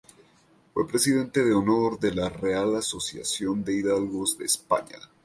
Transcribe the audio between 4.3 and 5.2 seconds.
de España.